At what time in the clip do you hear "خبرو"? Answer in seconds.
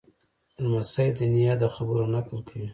1.75-2.03